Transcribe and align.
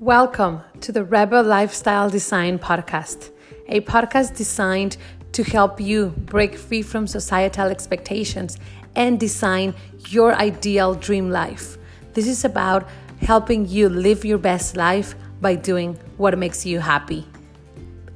Welcome 0.00 0.62
to 0.80 0.92
the 0.92 1.04
Rebel 1.04 1.42
Lifestyle 1.42 2.08
Design 2.08 2.58
Podcast, 2.58 3.32
a 3.68 3.82
podcast 3.82 4.34
designed 4.34 4.96
to 5.32 5.42
help 5.42 5.78
you 5.78 6.14
break 6.24 6.56
free 6.56 6.80
from 6.80 7.06
societal 7.06 7.66
expectations 7.66 8.56
and 8.96 9.20
design 9.20 9.74
your 10.08 10.32
ideal 10.36 10.94
dream 10.94 11.28
life. 11.28 11.76
This 12.14 12.26
is 12.26 12.46
about 12.46 12.88
helping 13.20 13.68
you 13.68 13.90
live 13.90 14.24
your 14.24 14.38
best 14.38 14.74
life 14.74 15.14
by 15.42 15.54
doing 15.54 15.98
what 16.16 16.38
makes 16.38 16.64
you 16.64 16.80
happy. 16.80 17.26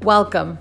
Welcome. 0.00 0.56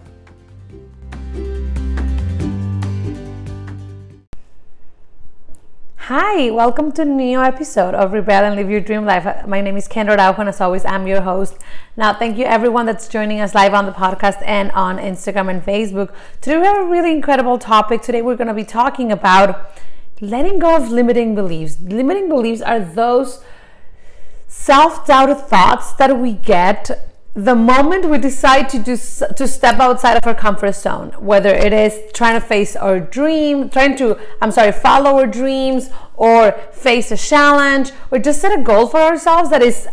Hi, 6.08 6.52
welcome 6.52 6.92
to 6.96 7.04
a 7.04 7.06
new 7.06 7.40
episode 7.40 7.96
of 7.96 8.12
Rebel 8.12 8.44
and 8.44 8.58
Live 8.58 8.70
Your 8.70 8.82
Dream 8.82 9.06
Life. 9.06 9.48
My 9.48 9.62
name 9.62 9.78
is 9.78 9.88
Kendra 9.88 10.18
Rauch, 10.18 10.38
and 10.38 10.50
as 10.50 10.60
always, 10.60 10.84
I'm 10.84 11.08
your 11.08 11.22
host. 11.22 11.58
Now, 11.96 12.14
thank 12.14 12.38
you 12.38 12.44
everyone 12.44 12.86
that's 12.86 13.08
joining 13.08 13.40
us 13.40 13.56
live 13.56 13.74
on 13.74 13.86
the 13.86 13.94
podcast 13.94 14.44
and 14.46 14.70
on 14.74 14.98
Instagram 14.98 15.50
and 15.50 15.64
Facebook. 15.64 16.14
Today, 16.42 16.58
we 16.58 16.66
have 16.66 16.76
a 16.76 16.90
really 16.90 17.14
incredible 17.14 17.58
topic. 17.58 18.02
Today, 18.02 18.22
we're 18.22 18.36
going 18.36 18.50
to 18.50 18.54
be 18.54 18.66
talking 18.66 19.14
about 19.14 19.80
letting 20.20 20.60
go 20.60 20.76
of 20.76 20.90
limiting 20.90 21.36
beliefs. 21.36 21.78
Limiting 21.80 22.28
beliefs 22.28 22.62
are 22.62 22.82
those 22.82 23.42
self 24.50 25.08
doubted 25.08 25.38
thoughts 25.38 25.94
that 25.94 26.18
we 26.20 26.34
get 26.34 27.13
the 27.36 27.56
moment 27.56 28.08
we 28.10 28.20
decide 28.20 28.70
to 28.70 28.78
do 28.78 28.96
to 28.96 29.48
step 29.48 29.80
outside 29.80 30.16
of 30.18 30.28
our 30.28 30.36
comfort 30.36 30.76
zone 30.76 31.10
whether 31.18 31.50
it 31.50 31.74
is 31.74 32.00
trying 32.14 32.40
to 32.40 32.46
face 32.46 32.76
our 32.76 33.00
dream 33.00 33.70
trying 33.70 33.98
to 33.98 34.16
i'm 34.40 34.52
sorry 34.52 34.72
follow 34.72 35.18
our 35.18 35.26
dreams 35.26 35.90
or 36.16 36.52
face 36.72 37.12
a 37.12 37.18
challenge 37.18 37.92
or 38.12 38.20
just 38.20 38.40
set 38.40 38.58
a 38.58 38.62
goal 38.62 38.86
for 38.86 39.00
ourselves 39.00 39.50
that 39.50 39.64
is 39.64 39.88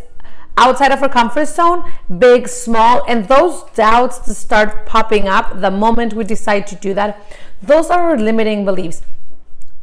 outside 0.58 0.92
of 0.92 1.02
our 1.02 1.08
comfort 1.08 1.46
zone 1.46 1.82
big 2.18 2.46
small 2.46 3.02
and 3.08 3.26
those 3.28 3.62
doubts 3.72 4.18
to 4.18 4.34
start 4.34 4.84
popping 4.84 5.26
up 5.26 5.62
the 5.62 5.70
moment 5.70 6.12
we 6.12 6.24
decide 6.24 6.66
to 6.66 6.74
do 6.74 6.92
that 6.92 7.24
those 7.62 7.88
are 7.88 8.10
our 8.10 8.18
limiting 8.18 8.66
beliefs 8.66 9.00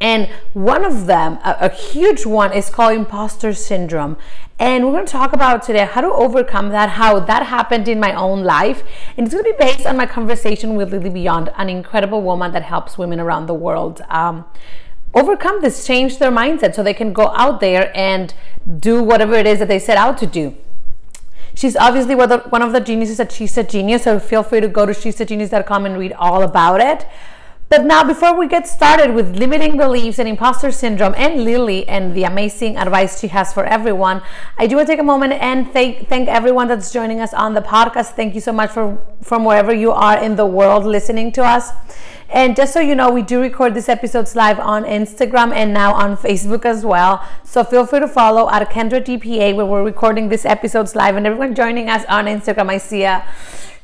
and 0.00 0.28
one 0.52 0.84
of 0.84 1.06
them, 1.06 1.38
a, 1.44 1.56
a, 1.62 1.68
huge 1.70 2.24
one, 2.24 2.52
is 2.52 2.70
called 2.70 2.94
imposter 2.94 3.52
syndrome. 3.52 4.16
And 4.58 4.84
we're 4.84 4.92
going 4.92 5.06
to 5.06 5.12
talk 5.12 5.32
about 5.32 5.62
today 5.64 5.84
how 5.86 6.00
to 6.00 6.08
overcome 6.08 6.68
that, 6.70 6.90
how 6.90 7.18
that 7.20 7.46
happened 7.46 7.88
in 7.88 7.98
my 7.98 8.12
own 8.12 8.44
life. 8.44 8.84
And 9.16 9.26
it's 9.26 9.34
going 9.34 9.44
to 9.44 9.50
be 9.50 9.56
based 9.58 9.86
on 9.86 9.96
my 9.96 10.06
conversation 10.06 10.76
with 10.76 10.92
Lily 10.92 11.10
Beyond, 11.10 11.50
an 11.56 11.68
incredible 11.68 12.22
woman 12.22 12.52
that 12.52 12.62
helps 12.62 12.96
women 12.96 13.18
around 13.18 13.46
the 13.46 13.54
world 13.54 14.02
um, 14.08 14.44
overcome 15.14 15.62
this, 15.62 15.84
change 15.84 16.18
their 16.18 16.30
mindset 16.30 16.74
so 16.74 16.82
they 16.82 16.94
can 16.94 17.12
go 17.12 17.28
out 17.28 17.60
there 17.60 17.96
and 17.96 18.34
do 18.78 19.02
whatever 19.02 19.34
it 19.34 19.46
is 19.46 19.58
that 19.58 19.68
they 19.68 19.78
set 19.80 19.96
out 19.96 20.16
to 20.18 20.26
do. 20.26 20.56
She's 21.54 21.74
obviously 21.74 22.14
one 22.14 22.62
of 22.62 22.72
the 22.72 22.80
geniuses 22.80 23.18
at 23.18 23.32
She's 23.32 23.58
a 23.58 23.64
Genius, 23.64 24.04
so 24.04 24.20
feel 24.20 24.44
free 24.44 24.60
to 24.60 24.68
go 24.68 24.86
to 24.86 24.94
she's 24.94 25.20
a 25.20 25.24
genius.com 25.24 25.86
and 25.86 25.98
read 25.98 26.12
all 26.12 26.42
about 26.42 26.80
it. 26.80 27.04
But 27.70 27.84
now, 27.84 28.02
before 28.02 28.34
we 28.34 28.48
get 28.48 28.66
started 28.66 29.14
with 29.14 29.36
limiting 29.36 29.76
beliefs 29.76 30.18
and 30.18 30.26
imposter 30.26 30.70
syndrome 30.72 31.14
and 31.18 31.44
Lily 31.44 31.86
and 31.86 32.14
the 32.14 32.24
amazing 32.24 32.78
advice 32.78 33.20
she 33.20 33.28
has 33.28 33.52
for 33.52 33.66
everyone, 33.66 34.22
I 34.56 34.66
do 34.66 34.76
want 34.76 34.88
to 34.88 34.92
take 34.94 35.00
a 35.00 35.04
moment 35.04 35.34
and 35.34 35.70
thank, 35.70 36.08
thank 36.08 36.30
everyone 36.30 36.68
that's 36.68 36.90
joining 36.90 37.20
us 37.20 37.34
on 37.34 37.52
the 37.52 37.60
podcast. 37.60 38.12
Thank 38.12 38.34
you 38.34 38.40
so 38.40 38.52
much 38.52 38.70
for 38.70 38.98
from 39.20 39.44
wherever 39.44 39.74
you 39.74 39.92
are 39.92 40.16
in 40.16 40.36
the 40.36 40.46
world 40.46 40.86
listening 40.86 41.30
to 41.32 41.44
us. 41.44 41.72
And 42.30 42.56
just 42.56 42.72
so 42.72 42.80
you 42.80 42.94
know, 42.94 43.10
we 43.10 43.20
do 43.20 43.38
record 43.38 43.74
these 43.74 43.90
episodes 43.90 44.34
live 44.34 44.58
on 44.58 44.84
Instagram 44.84 45.52
and 45.52 45.74
now 45.74 45.92
on 45.92 46.16
Facebook 46.16 46.64
as 46.64 46.86
well. 46.86 47.22
So 47.44 47.64
feel 47.64 47.84
free 47.84 48.00
to 48.00 48.08
follow 48.08 48.48
at 48.48 48.66
Kendra 48.70 49.04
DPA 49.04 49.54
where 49.54 49.66
we're 49.66 49.84
recording 49.84 50.30
these 50.30 50.46
episodes 50.46 50.96
live. 50.96 51.16
And 51.16 51.26
everyone 51.26 51.54
joining 51.54 51.90
us 51.90 52.06
on 52.08 52.24
Instagram, 52.24 52.70
I 52.70 52.78
see 52.78 53.02
a 53.02 53.26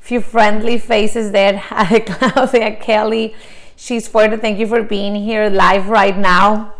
few 0.00 0.22
friendly 0.22 0.78
faces 0.78 1.32
there. 1.32 1.62
Claudia, 2.06 2.76
Kelly. 2.76 3.34
She's 3.84 4.08
for 4.08 4.26
to 4.26 4.38
thank 4.38 4.58
you 4.58 4.66
for 4.66 4.82
being 4.82 5.14
here 5.14 5.50
live 5.50 5.90
right 5.90 6.16
now. 6.16 6.72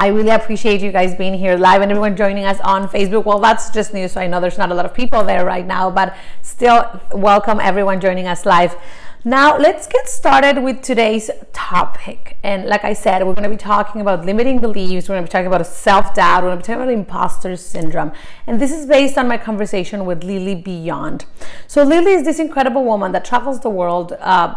I 0.00 0.06
really 0.06 0.30
appreciate 0.30 0.80
you 0.80 0.90
guys 0.90 1.14
being 1.14 1.34
here 1.34 1.58
live 1.58 1.82
and 1.82 1.90
everyone 1.90 2.16
joining 2.16 2.46
us 2.46 2.58
on 2.60 2.88
Facebook. 2.88 3.26
Well, 3.26 3.40
that's 3.40 3.68
just 3.68 3.92
new, 3.92 4.08
so 4.08 4.22
I 4.22 4.26
know 4.26 4.40
there's 4.40 4.56
not 4.56 4.72
a 4.72 4.74
lot 4.74 4.86
of 4.86 4.94
people 4.94 5.22
there 5.22 5.44
right 5.44 5.66
now, 5.66 5.90
but 5.90 6.16
still, 6.40 6.98
welcome 7.12 7.60
everyone 7.60 8.00
joining 8.00 8.26
us 8.26 8.46
live. 8.46 8.74
Now, 9.22 9.58
let's 9.58 9.86
get 9.86 10.08
started 10.08 10.62
with 10.62 10.80
today's 10.80 11.30
topic. 11.52 12.38
And 12.42 12.64
like 12.64 12.84
I 12.84 12.94
said, 12.94 13.18
we're 13.26 13.34
going 13.34 13.42
to 13.42 13.50
be 13.50 13.58
talking 13.58 14.00
about 14.00 14.24
limiting 14.24 14.60
beliefs, 14.60 15.10
we're 15.10 15.16
going 15.16 15.26
to 15.26 15.28
be 15.28 15.32
talking 15.32 15.46
about 15.46 15.66
self 15.66 16.14
doubt, 16.14 16.42
we're 16.42 16.48
going 16.48 16.62
to 16.62 16.62
be 16.62 16.66
talking 16.66 16.82
about 16.84 16.94
imposter 16.94 17.54
syndrome. 17.58 18.12
And 18.46 18.58
this 18.58 18.72
is 18.72 18.86
based 18.86 19.18
on 19.18 19.28
my 19.28 19.36
conversation 19.36 20.06
with 20.06 20.24
Lily 20.24 20.54
Beyond. 20.54 21.26
So, 21.66 21.82
Lily 21.82 22.12
is 22.12 22.24
this 22.24 22.38
incredible 22.38 22.82
woman 22.82 23.12
that 23.12 23.26
travels 23.26 23.60
the 23.60 23.68
world. 23.68 24.16
Uh, 24.18 24.54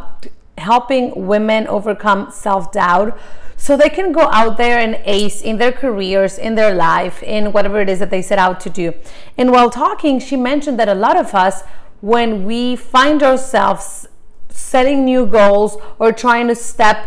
helping 0.57 1.27
women 1.27 1.67
overcome 1.67 2.31
self 2.31 2.71
doubt 2.71 3.17
so 3.57 3.77
they 3.77 3.89
can 3.89 4.11
go 4.11 4.23
out 4.31 4.57
there 4.57 4.77
and 4.77 4.99
ace 5.05 5.41
in 5.41 5.57
their 5.57 5.71
careers, 5.71 6.37
in 6.37 6.55
their 6.55 6.73
life, 6.73 7.23
in 7.23 7.53
whatever 7.53 7.79
it 7.79 7.89
is 7.89 7.99
that 7.99 8.09
they 8.09 8.21
set 8.21 8.37
out 8.37 8.59
to 8.59 8.69
do. 8.69 8.93
And 9.37 9.51
while 9.51 9.69
talking, 9.69 10.19
she 10.19 10.35
mentioned 10.35 10.77
that 10.79 10.89
a 10.89 10.95
lot 10.95 11.15
of 11.15 11.33
us, 11.33 11.61
when 12.01 12.43
we 12.45 12.75
find 12.75 13.23
ourselves 13.23 14.07
setting 14.49 15.05
new 15.05 15.25
goals 15.25 15.77
or 15.97 16.11
trying 16.11 16.47
to 16.49 16.55
step 16.55 17.05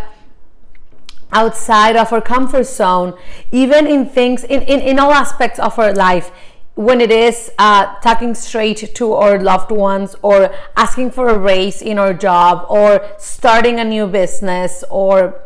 outside 1.32 1.96
of 1.96 2.12
our 2.12 2.20
comfort 2.22 2.64
zone, 2.64 3.12
even 3.52 3.86
in 3.86 4.06
things, 4.06 4.42
in, 4.44 4.62
in, 4.62 4.80
in 4.80 4.98
all 4.98 5.12
aspects 5.12 5.58
of 5.58 5.78
our 5.78 5.92
life, 5.92 6.30
when 6.76 7.00
it 7.00 7.10
is 7.10 7.50
uh, 7.58 7.94
talking 8.00 8.34
straight 8.34 8.94
to 8.94 9.14
our 9.14 9.40
loved 9.40 9.70
ones 9.70 10.14
or 10.20 10.54
asking 10.76 11.10
for 11.10 11.28
a 11.30 11.38
raise 11.38 11.80
in 11.80 11.98
our 11.98 12.12
job 12.12 12.66
or 12.68 13.08
starting 13.18 13.80
a 13.80 13.84
new 13.84 14.06
business 14.06 14.84
or 14.90 15.42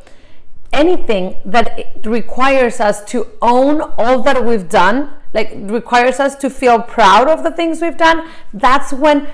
anything 0.72 1.36
that 1.44 1.86
requires 2.04 2.80
us 2.80 3.04
to 3.04 3.28
own 3.40 3.80
all 3.96 4.22
that 4.22 4.44
we've 4.44 4.68
done 4.68 5.08
like 5.32 5.52
requires 5.54 6.18
us 6.18 6.34
to 6.34 6.50
feel 6.50 6.82
proud 6.82 7.28
of 7.28 7.44
the 7.44 7.52
things 7.52 7.80
we've 7.80 7.96
done 7.96 8.28
that's 8.52 8.92
when 8.92 9.28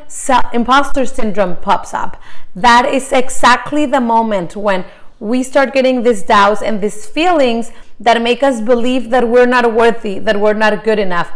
imposter 0.52 1.06
syndrome 1.06 1.56
pops 1.56 1.94
up. 1.94 2.20
That 2.54 2.84
is 2.92 3.10
exactly 3.10 3.86
the 3.86 4.02
moment 4.02 4.54
when 4.54 4.84
we 5.18 5.42
start 5.42 5.72
getting 5.72 6.02
these 6.02 6.22
doubts 6.22 6.60
and 6.60 6.82
these 6.82 7.06
feelings 7.06 7.72
that 7.98 8.20
make 8.20 8.42
us 8.42 8.60
believe 8.60 9.08
that 9.08 9.26
we're 9.26 9.46
not 9.46 9.72
worthy 9.72 10.18
that 10.18 10.38
we're 10.38 10.52
not 10.52 10.84
good 10.84 10.98
enough 10.98 11.32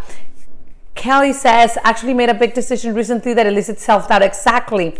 Kelly 1.00 1.32
says, 1.32 1.78
actually 1.82 2.12
made 2.12 2.28
a 2.28 2.34
big 2.34 2.52
decision 2.52 2.94
recently 2.94 3.32
that 3.32 3.46
elicits 3.46 3.82
self 3.82 4.06
doubt. 4.06 4.20
Exactly. 4.22 4.98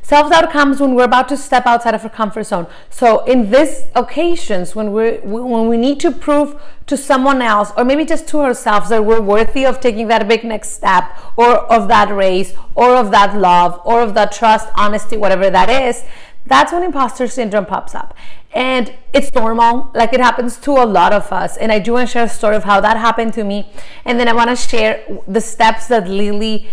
Self 0.00 0.30
doubt 0.30 0.52
comes 0.52 0.80
when 0.80 0.94
we're 0.94 1.10
about 1.12 1.28
to 1.30 1.36
step 1.36 1.66
outside 1.66 1.92
of 1.92 2.04
our 2.04 2.08
comfort 2.08 2.44
zone. 2.44 2.68
So, 2.88 3.24
in 3.24 3.50
these 3.50 3.86
occasions, 3.96 4.76
when 4.76 4.92
we 4.92 5.16
when 5.24 5.66
we 5.66 5.76
need 5.76 5.98
to 6.06 6.12
prove 6.12 6.62
to 6.86 6.96
someone 6.96 7.42
else, 7.42 7.72
or 7.76 7.84
maybe 7.84 8.04
just 8.04 8.28
to 8.28 8.38
ourselves, 8.42 8.90
that 8.90 9.04
we're 9.04 9.20
worthy 9.20 9.66
of 9.66 9.80
taking 9.80 10.06
that 10.06 10.28
big 10.28 10.44
next 10.44 10.68
step, 10.70 11.04
or 11.36 11.56
of 11.78 11.88
that 11.88 12.08
race, 12.14 12.54
or 12.76 12.94
of 12.94 13.10
that 13.10 13.36
love, 13.36 13.80
or 13.84 14.02
of 14.02 14.14
that 14.14 14.30
trust, 14.30 14.68
honesty, 14.76 15.16
whatever 15.16 15.50
that 15.50 15.68
is, 15.68 16.04
that's 16.46 16.72
when 16.72 16.82
imposter 16.82 17.26
syndrome 17.26 17.66
pops 17.66 17.94
up. 17.94 18.14
And 18.52 18.94
it's 19.12 19.32
normal, 19.34 19.90
like 19.94 20.12
it 20.12 20.20
happens 20.20 20.56
to 20.58 20.70
a 20.72 20.86
lot 20.86 21.12
of 21.12 21.30
us. 21.32 21.56
And 21.56 21.70
I 21.70 21.78
do 21.78 21.92
want 21.92 22.08
to 22.08 22.12
share 22.12 22.24
a 22.24 22.28
story 22.28 22.56
of 22.56 22.64
how 22.64 22.80
that 22.80 22.96
happened 22.96 23.34
to 23.34 23.44
me. 23.44 23.70
And 24.04 24.18
then 24.18 24.28
I 24.28 24.32
want 24.32 24.50
to 24.50 24.56
share 24.56 25.04
the 25.28 25.40
steps 25.40 25.88
that 25.88 26.08
Lily 26.08 26.68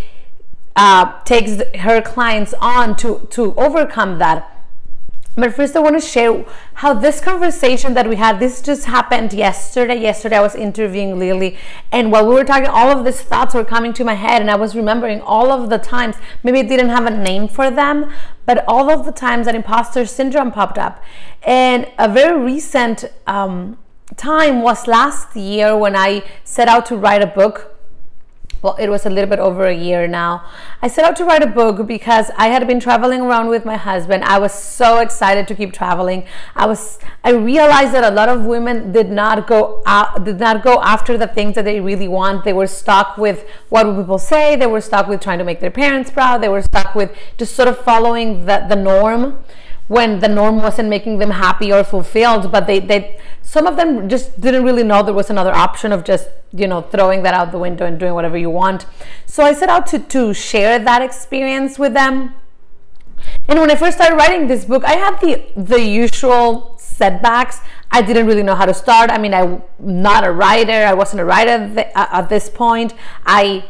uh, 0.75 1.21
takes 1.23 1.61
her 1.79 2.01
clients 2.01 2.53
on 2.59 2.95
to, 2.97 3.27
to 3.31 3.53
overcome 3.55 4.19
that. 4.19 4.49
But 5.35 5.55
first, 5.55 5.75
I 5.75 5.79
want 5.79 5.99
to 5.99 6.07
share 6.07 6.45
how 6.75 6.93
this 6.93 7.19
conversation 7.19 7.95
that 7.95 8.07
we 8.07 8.17
had, 8.17 8.39
this 8.39 8.61
just 8.61 8.85
happened 8.85 9.33
yesterday. 9.33 9.99
Yesterday, 9.99 10.37
I 10.37 10.41
was 10.41 10.53
interviewing 10.53 11.17
Lily, 11.17 11.57
and 11.91 12.11
while 12.11 12.27
we 12.27 12.35
were 12.35 12.43
talking, 12.43 12.67
all 12.67 12.95
of 12.95 13.03
these 13.03 13.21
thoughts 13.21 13.55
were 13.55 13.65
coming 13.65 13.93
to 13.93 14.03
my 14.03 14.13
head, 14.13 14.41
and 14.41 14.51
I 14.51 14.55
was 14.55 14.75
remembering 14.75 15.21
all 15.21 15.51
of 15.51 15.71
the 15.71 15.79
times, 15.79 16.17
maybe 16.43 16.59
I 16.59 16.63
didn't 16.63 16.89
have 16.89 17.07
a 17.07 17.09
name 17.09 17.47
for 17.47 17.71
them, 17.71 18.13
but 18.45 18.63
all 18.67 18.91
of 18.91 19.05
the 19.05 19.11
times 19.11 19.47
that 19.47 19.55
imposter 19.55 20.05
syndrome 20.05 20.51
popped 20.51 20.77
up. 20.77 21.03
And 21.41 21.91
a 21.97 22.07
very 22.07 22.39
recent 22.39 23.05
um, 23.25 23.79
time 24.15 24.61
was 24.61 24.85
last 24.85 25.35
year 25.35 25.75
when 25.75 25.95
I 25.95 26.23
set 26.43 26.67
out 26.67 26.85
to 26.87 26.95
write 26.95 27.23
a 27.23 27.27
book 27.27 27.72
well, 28.63 28.75
it 28.79 28.89
was 28.89 29.05
a 29.05 29.09
little 29.09 29.29
bit 29.29 29.39
over 29.39 29.65
a 29.67 29.75
year 29.75 30.07
now. 30.07 30.45
I 30.81 30.87
set 30.87 31.03
out 31.03 31.17
to 31.17 31.25
write 31.25 31.43
a 31.43 31.47
book 31.47 31.85
because 31.85 32.31
I 32.37 32.47
had 32.47 32.65
been 32.65 32.79
traveling 32.79 33.19
around 33.19 33.49
with 33.49 33.65
my 33.65 33.75
husband. 33.75 34.23
I 34.23 34.39
was 34.39 34.53
so 34.53 34.99
excited 34.99 35.49
to 35.49 35.55
keep 35.55 35.73
traveling. 35.73 36.25
I 36.55 36.65
was 36.65 36.97
I 37.25 37.31
realized 37.31 37.93
that 37.93 38.05
a 38.05 38.15
lot 38.15 38.29
of 38.29 38.45
women 38.45 38.93
did 38.93 39.11
not 39.11 39.47
go 39.47 39.83
out, 39.85 40.23
did 40.23 40.39
not 40.39 40.63
go 40.63 40.81
after 40.81 41.17
the 41.17 41.27
things 41.27 41.55
that 41.55 41.65
they 41.65 41.81
really 41.81 42.07
want. 42.07 42.45
They 42.45 42.53
were 42.53 42.67
stuck 42.67 43.17
with 43.17 43.45
what 43.67 43.83
people 43.83 44.17
say. 44.17 44.55
They 44.55 44.67
were 44.67 44.81
stuck 44.81 45.07
with 45.07 45.19
trying 45.19 45.39
to 45.39 45.43
make 45.43 45.59
their 45.59 45.71
parents 45.71 46.09
proud. 46.09 46.41
They 46.41 46.49
were 46.49 46.61
stuck 46.61 46.95
with 46.95 47.11
just 47.37 47.55
sort 47.55 47.67
of 47.67 47.77
following 47.77 48.45
the, 48.45 48.65
the 48.69 48.77
norm 48.77 49.43
when 49.87 50.19
the 50.19 50.27
norm 50.27 50.57
wasn't 50.57 50.87
making 50.89 51.17
them 51.17 51.31
happy 51.31 51.71
or 51.71 51.83
fulfilled 51.83 52.51
but 52.51 52.67
they, 52.67 52.79
they 52.79 53.19
some 53.41 53.67
of 53.67 53.75
them 53.75 54.09
just 54.09 54.39
didn't 54.39 54.63
really 54.63 54.83
know 54.83 55.03
there 55.03 55.13
was 55.13 55.29
another 55.29 55.53
option 55.53 55.91
of 55.91 56.03
just 56.03 56.27
you 56.51 56.67
know 56.67 56.81
throwing 56.81 57.23
that 57.23 57.33
out 57.33 57.51
the 57.51 57.59
window 57.59 57.85
and 57.85 57.99
doing 57.99 58.13
whatever 58.13 58.37
you 58.37 58.49
want. 58.49 58.85
So 59.25 59.43
i 59.43 59.53
set 59.53 59.69
out 59.69 59.85
to 59.87 59.99
to 59.99 60.33
share 60.33 60.79
that 60.79 61.01
experience 61.01 61.77
with 61.77 61.93
them. 61.93 62.33
And 63.47 63.59
when 63.59 63.69
i 63.69 63.75
first 63.75 63.97
started 63.97 64.15
writing 64.15 64.47
this 64.47 64.65
book 64.65 64.83
i 64.85 64.93
had 64.93 65.19
the 65.19 65.43
the 65.55 65.81
usual 65.81 66.72
setbacks 66.93 67.59
i 67.91 68.01
didn't 68.01 68.25
really 68.25 68.43
know 68.43 68.55
how 68.55 68.65
to 68.65 68.73
start 68.73 69.09
i 69.09 69.17
mean 69.17 69.33
i'm 69.33 69.61
not 69.79 70.25
a 70.25 70.31
writer 70.31 70.85
i 70.85 70.93
wasn't 70.93 71.19
a 71.19 71.25
writer 71.25 71.55
uh, 71.95 72.07
at 72.11 72.29
this 72.29 72.49
point 72.49 72.93
i 73.25 73.63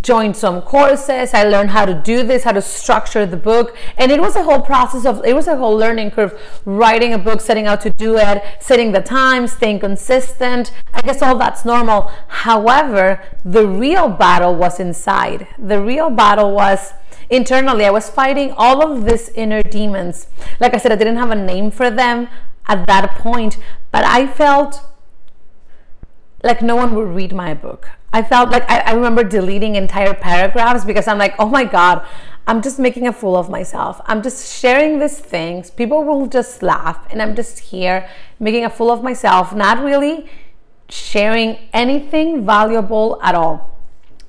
joined 0.00 0.36
some 0.36 0.62
courses. 0.62 1.34
I 1.34 1.44
learned 1.44 1.70
how 1.70 1.84
to 1.84 1.94
do 1.94 2.22
this, 2.22 2.44
how 2.44 2.52
to 2.52 2.62
structure 2.62 3.26
the 3.26 3.36
book. 3.36 3.76
And 3.98 4.10
it 4.10 4.20
was 4.20 4.36
a 4.36 4.42
whole 4.42 4.60
process 4.60 5.04
of, 5.06 5.24
it 5.24 5.34
was 5.34 5.46
a 5.46 5.56
whole 5.56 5.76
learning 5.76 6.12
curve, 6.12 6.40
writing 6.64 7.12
a 7.12 7.18
book, 7.18 7.40
setting 7.40 7.66
out 7.66 7.80
to 7.82 7.90
do 7.90 8.16
it, 8.16 8.42
setting 8.60 8.92
the 8.92 9.00
time, 9.00 9.46
staying 9.46 9.80
consistent. 9.80 10.72
I 10.92 11.02
guess 11.02 11.22
all 11.22 11.36
that's 11.36 11.64
normal. 11.64 12.10
However, 12.28 13.22
the 13.44 13.66
real 13.66 14.08
battle 14.08 14.54
was 14.54 14.80
inside. 14.80 15.46
The 15.58 15.80
real 15.80 16.10
battle 16.10 16.52
was 16.52 16.92
internally. 17.30 17.84
I 17.84 17.90
was 17.90 18.10
fighting 18.10 18.52
all 18.56 18.82
of 18.82 19.04
these 19.04 19.28
inner 19.30 19.62
demons. 19.62 20.26
Like 20.60 20.74
I 20.74 20.78
said, 20.78 20.92
I 20.92 20.96
didn't 20.96 21.16
have 21.16 21.30
a 21.30 21.36
name 21.36 21.70
for 21.70 21.90
them 21.90 22.28
at 22.66 22.86
that 22.86 23.16
point, 23.16 23.58
but 23.90 24.04
I 24.04 24.26
felt 24.26 24.80
like 26.42 26.62
no 26.62 26.76
one 26.76 26.94
would 26.94 27.08
read 27.08 27.32
my 27.32 27.54
book. 27.54 27.90
I 28.12 28.22
felt 28.22 28.50
like 28.50 28.68
I, 28.70 28.78
I, 28.80 28.92
remember 28.92 29.24
deleting 29.24 29.74
entire 29.74 30.14
paragraphs 30.14 30.84
because 30.84 31.08
I'm 31.08 31.18
like, 31.18 31.34
oh 31.38 31.48
my 31.48 31.64
God, 31.64 32.06
I'm 32.46 32.62
just 32.62 32.78
making 32.78 33.08
a 33.08 33.12
fool 33.12 33.36
of 33.36 33.50
myself. 33.50 34.00
I'm 34.06 34.22
just 34.22 34.54
sharing 34.60 35.00
these 35.00 35.18
things. 35.18 35.70
People 35.70 36.04
will 36.04 36.26
just 36.26 36.62
laugh, 36.62 37.06
and 37.10 37.20
I'm 37.20 37.34
just 37.34 37.58
here 37.58 38.08
making 38.38 38.64
a 38.64 38.70
fool 38.70 38.92
of 38.92 39.02
myself, 39.02 39.54
not 39.54 39.82
really 39.82 40.30
sharing 40.88 41.58
anything 41.72 42.44
valuable 42.44 43.18
at 43.22 43.34
all. 43.34 43.80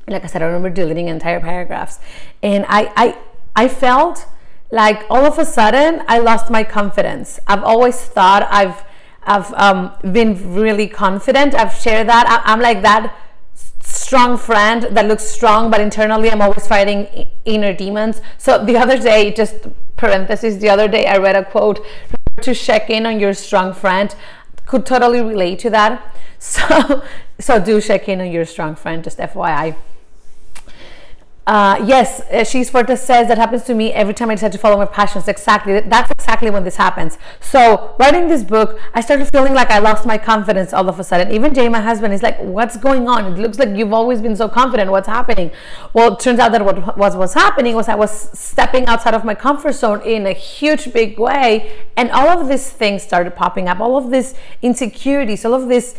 Like 0.07 0.23
I 0.23 0.27
said, 0.27 0.41
I 0.41 0.45
remember 0.45 0.69
deleting 0.69 1.07
entire 1.07 1.39
paragraphs. 1.39 1.99
And 2.41 2.65
I, 2.67 2.91
I, 2.95 3.17
I 3.55 3.67
felt 3.67 4.25
like 4.71 5.05
all 5.09 5.25
of 5.25 5.37
a 5.37 5.45
sudden 5.45 6.03
I 6.07 6.19
lost 6.19 6.49
my 6.49 6.63
confidence. 6.63 7.39
I've 7.47 7.63
always 7.63 7.99
thought 8.01 8.47
I've 8.51 8.83
I've 9.27 9.51
um, 9.53 9.91
been 10.11 10.53
really 10.53 10.87
confident. 10.87 11.55
I've 11.55 11.73
shared 11.73 12.07
that. 12.09 12.27
I, 12.29 12.51
I'm 12.51 12.59
like 12.59 12.83
that 12.83 13.15
strong 13.81 14.37
friend 14.37 14.83
that 14.91 15.07
looks 15.07 15.23
strong, 15.23 15.71
but 15.71 15.79
internally 15.79 16.29
I'm 16.29 16.41
always 16.41 16.67
fighting 16.67 17.29
inner 17.45 17.73
demons. 17.73 18.21
So 18.37 18.63
the 18.63 18.77
other 18.77 18.97
day, 18.97 19.31
just 19.31 19.67
parenthesis, 19.97 20.57
the 20.57 20.69
other 20.69 20.87
day 20.87 21.05
I 21.07 21.17
read 21.17 21.35
a 21.35 21.43
quote 21.43 21.83
to 22.41 22.53
check 22.53 22.89
in 22.89 23.05
on 23.05 23.19
your 23.19 23.33
strong 23.33 23.73
friend. 23.73 24.15
Could 24.65 24.85
totally 24.85 25.21
relate 25.21 25.59
to 25.59 25.69
that. 25.71 26.11
So, 26.37 27.01
so 27.39 27.59
do 27.59 27.81
check 27.81 28.07
in 28.07 28.21
on 28.21 28.29
your 28.29 28.45
strong 28.45 28.75
friend, 28.75 29.03
just 29.03 29.17
FYI. 29.17 29.75
Uh, 31.47 31.79
yes, 31.85 32.21
uh, 32.31 32.43
she's 32.43 32.71
Forte 32.71 32.95
says 32.95 33.27
that 33.27 33.37
happens 33.37 33.63
to 33.65 33.75
me 33.75 33.93
every 33.93 34.15
time 34.15 34.31
I 34.31 34.35
decide 34.35 34.51
to 34.53 34.57
follow 34.57 34.77
my 34.77 34.85
passions. 34.85 35.27
Exactly, 35.27 35.79
that's 35.79 36.09
exactly 36.09 36.49
when 36.49 36.63
this 36.63 36.77
happens. 36.77 37.19
So, 37.39 37.95
writing 37.99 38.29
this 38.29 38.43
book, 38.43 38.79
I 38.95 39.01
started 39.01 39.27
feeling 39.31 39.53
like 39.53 39.69
I 39.69 39.77
lost 39.77 40.07
my 40.07 40.17
confidence 40.17 40.73
all 40.73 40.89
of 40.89 40.99
a 40.99 41.03
sudden. 41.03 41.31
Even 41.31 41.53
Jay, 41.53 41.69
my 41.69 41.81
husband, 41.81 42.15
is 42.15 42.23
like, 42.23 42.39
"What's 42.39 42.77
going 42.77 43.07
on? 43.07 43.33
It 43.33 43.39
looks 43.39 43.59
like 43.59 43.69
you've 43.77 43.93
always 43.93 44.21
been 44.21 44.35
so 44.35 44.49
confident. 44.49 44.89
What's 44.89 45.07
happening?" 45.07 45.51
Well, 45.93 46.13
it 46.13 46.19
turns 46.19 46.39
out 46.39 46.51
that 46.51 46.65
what 46.65 46.97
was 46.97 47.15
was 47.15 47.35
happening 47.35 47.75
was 47.75 47.87
I 47.87 47.95
was 47.95 48.11
stepping 48.33 48.87
outside 48.87 49.13
of 49.13 49.23
my 49.23 49.35
comfort 49.35 49.73
zone 49.73 50.01
in 50.01 50.25
a 50.25 50.33
huge, 50.33 50.91
big 50.93 51.19
way, 51.19 51.71
and 51.95 52.09
all 52.09 52.29
of 52.29 52.47
these 52.47 52.71
things 52.71 53.03
started 53.03 53.35
popping 53.35 53.67
up. 53.67 53.79
All 53.79 53.97
of 53.97 54.09
these 54.09 54.33
insecurities, 54.63 55.45
all 55.45 55.53
of 55.53 55.69
this, 55.69 55.93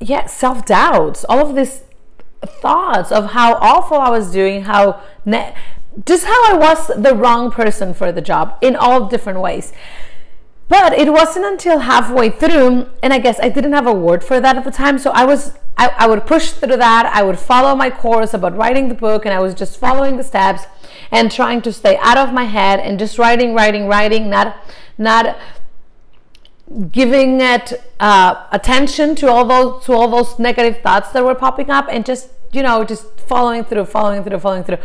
yeah, 0.00 0.26
self 0.26 0.66
doubts, 0.66 1.24
all 1.30 1.48
of 1.48 1.54
this 1.54 1.84
thoughts 2.46 3.12
of 3.12 3.32
how 3.32 3.54
awful 3.54 3.98
I 3.98 4.10
was 4.10 4.30
doing, 4.30 4.62
how 4.62 5.00
ne- 5.24 5.54
just 6.06 6.24
how 6.24 6.54
I 6.54 6.56
was 6.56 6.88
the 6.96 7.14
wrong 7.14 7.50
person 7.50 7.94
for 7.94 8.12
the 8.12 8.22
job 8.22 8.56
in 8.60 8.76
all 8.76 9.08
different 9.08 9.40
ways. 9.40 9.72
But 10.68 10.94
it 10.94 11.12
wasn't 11.12 11.44
until 11.44 11.80
halfway 11.80 12.30
through, 12.30 12.88
and 13.02 13.12
I 13.12 13.18
guess 13.18 13.38
I 13.40 13.50
didn't 13.50 13.74
have 13.74 13.86
a 13.86 13.92
word 13.92 14.24
for 14.24 14.40
that 14.40 14.56
at 14.56 14.64
the 14.64 14.70
time. 14.70 14.98
So 14.98 15.10
I 15.10 15.26
was, 15.26 15.52
I, 15.76 15.88
I 15.98 16.06
would 16.06 16.26
push 16.26 16.52
through 16.52 16.78
that. 16.78 17.12
I 17.14 17.22
would 17.22 17.38
follow 17.38 17.74
my 17.74 17.90
course 17.90 18.32
about 18.32 18.56
writing 18.56 18.88
the 18.88 18.94
book, 18.94 19.26
and 19.26 19.34
I 19.34 19.38
was 19.38 19.54
just 19.54 19.78
following 19.78 20.16
the 20.16 20.24
steps 20.24 20.62
and 21.10 21.30
trying 21.30 21.60
to 21.62 21.72
stay 21.74 21.98
out 21.98 22.16
of 22.16 22.32
my 22.32 22.44
head 22.44 22.80
and 22.80 22.98
just 22.98 23.18
writing, 23.18 23.54
writing, 23.54 23.86
writing, 23.86 24.30
not, 24.30 24.56
not 24.96 25.36
giving 26.90 27.40
it 27.40 27.72
uh, 28.00 28.46
attention 28.52 29.14
to 29.16 29.28
all 29.30 29.44
those 29.44 29.84
to 29.84 29.92
all 29.92 30.08
those 30.08 30.38
negative 30.38 30.82
thoughts 30.82 31.10
that 31.12 31.24
were 31.24 31.34
popping 31.34 31.70
up 31.70 31.86
and 31.88 32.04
just 32.04 32.30
you 32.52 32.62
know 32.62 32.84
just 32.84 33.20
following 33.20 33.64
through 33.64 33.84
following 33.84 34.22
through 34.24 34.38
following 34.38 34.64
through. 34.64 34.78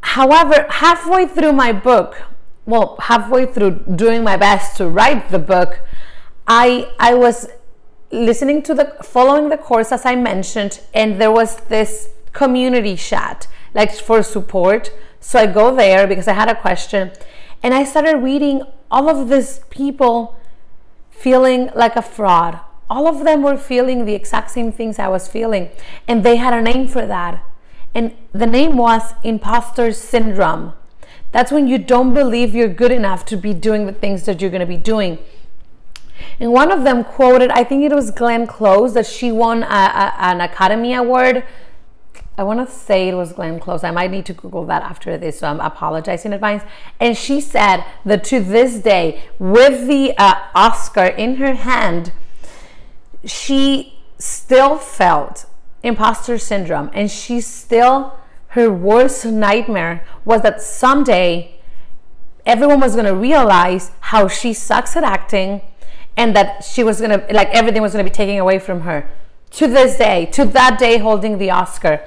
However 0.00 0.66
halfway 0.70 1.26
through 1.26 1.52
my 1.52 1.72
book 1.72 2.22
well 2.66 2.96
halfway 3.00 3.46
through 3.46 3.70
doing 3.94 4.22
my 4.22 4.36
best 4.36 4.76
to 4.76 4.88
write 4.88 5.30
the 5.30 5.38
book 5.38 5.80
i 6.46 6.88
i 6.98 7.14
was 7.14 7.48
listening 8.10 8.62
to 8.62 8.74
the 8.74 8.96
following 9.02 9.48
the 9.48 9.56
course 9.56 9.92
as 9.92 10.04
i 10.04 10.14
mentioned 10.14 10.80
and 10.92 11.20
there 11.20 11.30
was 11.30 11.56
this 11.68 12.10
community 12.32 12.96
chat 12.96 13.46
like 13.74 13.92
for 13.92 14.22
support. 14.22 14.90
So 15.20 15.38
i 15.38 15.46
go 15.46 15.74
there 15.74 16.06
because 16.06 16.28
i 16.28 16.32
had 16.32 16.48
a 16.48 16.54
question 16.54 17.12
and 17.62 17.74
i 17.74 17.84
started 17.84 18.18
reading 18.18 18.62
all 18.90 19.08
of 19.08 19.28
these 19.28 19.60
people 19.70 20.36
feeling 21.18 21.70
like 21.74 21.96
a 21.96 22.02
fraud. 22.02 22.60
All 22.88 23.08
of 23.08 23.24
them 23.24 23.42
were 23.42 23.56
feeling 23.56 24.04
the 24.04 24.14
exact 24.14 24.50
same 24.50 24.70
things 24.70 24.98
I 24.98 25.08
was 25.08 25.26
feeling, 25.26 25.70
and 26.06 26.22
they 26.22 26.36
had 26.36 26.54
a 26.54 26.62
name 26.62 26.86
for 26.86 27.04
that. 27.06 27.42
And 27.94 28.14
the 28.32 28.46
name 28.46 28.76
was 28.76 29.14
imposter 29.24 29.92
syndrome. 29.92 30.74
That's 31.32 31.50
when 31.50 31.66
you 31.66 31.78
don't 31.78 32.14
believe 32.14 32.54
you're 32.54 32.68
good 32.68 32.92
enough 32.92 33.24
to 33.26 33.36
be 33.36 33.52
doing 33.52 33.86
the 33.86 33.92
things 33.92 34.24
that 34.26 34.40
you're 34.40 34.50
going 34.50 34.60
to 34.60 34.66
be 34.66 34.76
doing. 34.76 35.18
And 36.38 36.52
one 36.52 36.70
of 36.70 36.84
them 36.84 37.04
quoted, 37.04 37.50
I 37.50 37.64
think 37.64 37.82
it 37.82 37.94
was 37.94 38.10
Glenn 38.10 38.46
Close, 38.46 38.94
that 38.94 39.06
she 39.06 39.32
won 39.32 39.62
a, 39.62 39.66
a, 39.66 40.14
an 40.18 40.40
Academy 40.40 40.94
Award 40.94 41.44
I 42.38 42.42
want 42.42 42.66
to 42.66 42.72
say 42.72 43.08
it 43.08 43.14
was 43.14 43.32
Glenn 43.32 43.58
Close. 43.58 43.82
I 43.82 43.90
might 43.90 44.10
need 44.10 44.26
to 44.26 44.34
Google 44.34 44.66
that 44.66 44.82
after 44.82 45.16
this, 45.16 45.38
so 45.38 45.48
I'm 45.48 45.60
apologizing 45.60 46.32
in 46.32 46.34
advance. 46.34 46.62
And 47.00 47.16
she 47.16 47.40
said 47.40 47.84
that 48.04 48.24
to 48.24 48.40
this 48.40 48.78
day, 48.78 49.22
with 49.38 49.86
the 49.86 50.14
uh, 50.18 50.34
Oscar 50.54 51.06
in 51.06 51.36
her 51.36 51.54
hand, 51.54 52.12
she 53.24 53.98
still 54.18 54.76
felt 54.76 55.46
imposter 55.82 56.36
syndrome, 56.36 56.90
and 56.92 57.10
she 57.10 57.40
still 57.40 58.18
her 58.56 58.72
worst 58.72 59.26
nightmare 59.26 60.02
was 60.24 60.40
that 60.40 60.62
someday 60.62 61.54
everyone 62.46 62.80
was 62.80 62.94
going 62.94 63.04
to 63.04 63.14
realize 63.14 63.90
how 64.00 64.26
she 64.26 64.54
sucks 64.54 64.96
at 64.96 65.04
acting 65.04 65.60
and 66.16 66.34
that 66.34 66.64
she 66.64 66.82
was 66.82 67.00
going 67.00 67.10
to 67.10 67.34
like 67.34 67.48
everything 67.50 67.82
was 67.82 67.92
going 67.92 68.02
to 68.02 68.10
be 68.10 68.14
taken 68.14 68.38
away 68.38 68.58
from 68.58 68.80
her 68.80 69.10
to 69.50 69.66
this 69.66 69.98
day 69.98 70.24
to 70.24 70.46
that 70.46 70.78
day 70.78 70.96
holding 70.96 71.36
the 71.36 71.50
oscar 71.50 72.00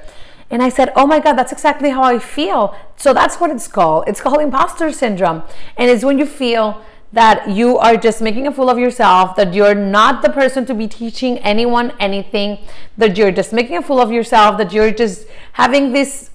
and 0.50 0.63
I 0.63 0.70
said, 0.70 0.91
Oh 0.96 1.06
my 1.06 1.20
God, 1.20 1.34
that's 1.34 1.51
exactly 1.51 1.89
how 1.89 2.03
I 2.03 2.20
feel. 2.20 2.75
So 2.96 3.13
that's 3.13 3.39
what 3.39 3.51
it's 3.51 3.68
called. 3.68 4.06
It's 4.08 4.22
called 4.22 4.41
imposter 4.41 4.91
syndrome. 4.91 5.44
And 5.77 5.89
it's 5.89 6.03
when 6.03 6.18
you 6.18 6.25
feel 6.25 6.84
that 7.12 7.50
you 7.50 7.77
are 7.77 7.98
just 7.98 8.22
making 8.22 8.46
a 8.48 8.51
fool 8.51 8.70
of 8.70 8.77
yourself, 8.77 9.36
that 9.36 9.53
you're 9.53 9.74
not 9.75 10.22
the 10.22 10.29
person 10.29 10.65
to 10.65 10.74
be 10.74 10.88
teaching 10.88 11.39
anyone 11.39 11.91
anything, 12.00 12.60
that 12.98 13.18
you're 13.18 13.32
just 13.32 13.51
making 13.51 13.77
a 13.77 13.82
fool 13.82 14.00
of 14.00 14.12
yourself, 14.12 14.58
that 14.58 14.72
you're 14.72 14.91
just 14.91 15.27
having 15.53 15.91
this 15.91 16.29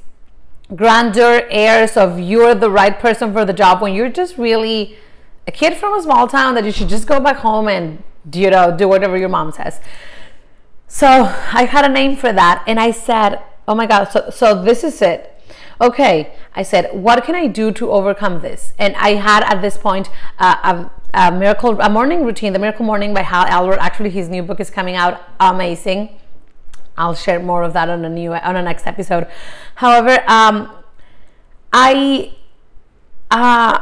grandeur 0.74 1.46
airs 1.50 1.96
of 1.96 2.18
you're 2.18 2.54
the 2.54 2.70
right 2.70 2.98
person 2.98 3.32
for 3.32 3.44
the 3.44 3.52
job 3.52 3.80
when 3.80 3.94
you're 3.94 4.08
just 4.08 4.38
really 4.38 4.96
a 5.46 5.52
kid 5.52 5.74
from 5.76 5.96
a 5.96 6.02
small 6.02 6.26
town 6.26 6.54
that 6.54 6.64
you 6.64 6.72
should 6.72 6.88
just 6.88 7.06
go 7.06 7.20
back 7.20 7.36
home 7.36 7.68
and 7.68 8.02
you 8.32 8.48
know 8.50 8.74
do 8.76 8.88
whatever 8.88 9.16
your 9.16 9.28
mom 9.28 9.52
says. 9.52 9.80
So 10.88 11.06
I 11.52 11.66
had 11.66 11.84
a 11.84 11.88
name 11.88 12.16
for 12.16 12.32
that 12.32 12.64
and 12.66 12.80
I 12.80 12.90
said 12.90 13.42
oh 13.66 13.74
my 13.74 13.86
god 13.86 14.04
so 14.04 14.30
so 14.30 14.62
this 14.62 14.84
is 14.84 15.00
it. 15.02 15.30
Okay 15.80 16.34
i 16.54 16.62
said 16.62 16.90
what 16.94 17.24
can 17.24 17.34
i 17.34 17.46
do 17.46 17.72
to 17.72 17.90
overcome 17.90 18.40
this? 18.40 18.72
And 18.78 18.94
i 18.96 19.10
had 19.14 19.42
at 19.44 19.60
this 19.62 19.76
point 19.76 20.08
uh, 20.38 20.88
a, 21.14 21.28
a, 21.28 21.32
miracle 21.32 21.80
a 21.80 21.90
morning 21.90 22.24
routine 22.24 22.52
the 22.52 22.58
miracle 22.58 22.84
morning 22.84 23.14
by 23.14 23.22
hal 23.22 23.46
elrod. 23.46 23.78
Actually 23.80 24.10
his 24.10 24.28
new 24.28 24.42
book 24.42 24.60
is 24.60 24.70
coming 24.70 24.96
out 24.96 25.22
amazing. 25.40 26.20
I'll 26.96 27.14
share 27.14 27.40
more 27.40 27.62
of 27.64 27.72
that 27.72 27.88
on 27.88 28.04
a 28.04 28.08
new 28.08 28.32
on 28.34 28.56
a 28.56 28.62
next 28.62 28.86
episode. 28.86 29.26
However 29.76 30.22
um 30.28 30.70
i 31.72 32.32
uh 33.30 33.78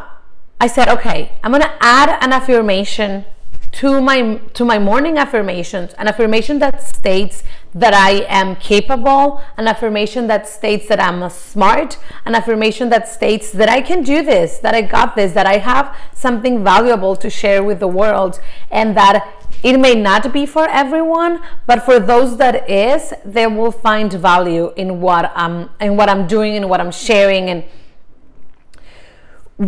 i 0.61 0.67
said 0.67 0.89
okay 0.89 1.33
i'm 1.45 1.53
gonna 1.53 1.77
add 1.81 2.09
an 2.25 2.33
affirmation 2.33 3.25
to 3.73 4.01
my 4.01 4.37
to 4.53 4.65
my 4.65 4.79
morning 4.79 5.17
affirmations 5.19 5.95
an 5.95 6.07
affirmation 6.07 6.59
that 6.59 6.83
states 6.83 7.43
that 7.75 7.95
I 7.95 8.27
am 8.29 8.57
capable, 8.57 9.43
an 9.57 9.67
affirmation 9.67 10.27
that 10.27 10.47
states 10.47 10.89
that 10.89 11.01
I'm 11.01 11.29
smart, 11.31 11.99
an 12.27 12.35
affirmation 12.35 12.91
that 12.91 13.09
states 13.09 13.51
that 13.53 13.69
I 13.69 13.81
can 13.81 14.03
do 14.03 14.23
this, 14.23 14.59
that 14.59 14.75
I 14.75 14.83
got 14.83 15.17
this, 15.17 15.33
that 15.33 15.47
I 15.47 15.57
have 15.57 15.97
something 16.13 16.63
valuable 16.63 17.17
to 17.17 17.31
share 17.31 17.63
with 17.63 17.81
the 17.81 17.89
world, 17.89 18.41
and 18.71 18.95
that 18.97 19.27
it 19.63 19.79
may 19.79 19.95
not 19.95 20.33
be 20.33 20.45
for 20.45 20.69
everyone, 20.69 21.41
but 21.67 21.83
for 21.83 21.99
those 21.99 22.37
that 22.37 22.69
is, 22.69 23.15
they 23.25 23.47
will 23.47 23.73
find 23.73 24.13
value 24.13 24.73
in 24.77 25.01
what 25.01 25.33
I'm 25.35 25.71
in 25.81 25.97
what 25.97 26.11
I'm 26.11 26.27
doing 26.27 26.57
and 26.57 26.69
what 26.69 26.81
I'm 26.81 26.91
sharing 26.93 27.49
and 27.49 27.65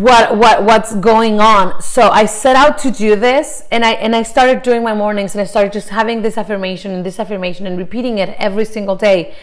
what 0.01 0.37
what 0.37 0.65
what's 0.65 0.95
going 0.97 1.41
on. 1.41 1.81
So 1.81 2.09
i 2.09 2.25
set 2.27 2.57
out 2.57 2.79
to 2.79 2.91
do 2.91 3.15
this 3.15 3.63
and 3.71 3.85
i 3.85 3.93
and 3.93 4.17
i 4.17 4.25
started 4.25 4.63
doing 4.63 4.83
my 4.83 4.93
mornings 4.95 5.35
and 5.35 5.41
i 5.41 5.45
started 5.45 5.73
just 5.73 5.91
having 5.91 6.23
this 6.23 6.37
affirmation 6.37 6.91
and 6.91 7.07
this 7.07 7.21
affirmation 7.21 7.67
and 7.67 7.79
repeating 7.79 8.19
it 8.19 8.35
every 8.39 8.65
single 8.65 8.97
day. 8.97 9.35